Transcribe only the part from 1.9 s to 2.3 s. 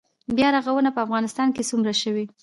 شوې؟